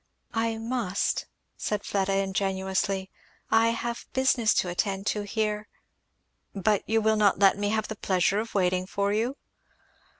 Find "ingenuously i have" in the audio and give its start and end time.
2.17-4.07